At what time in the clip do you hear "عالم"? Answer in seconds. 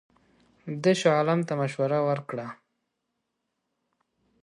1.17-1.39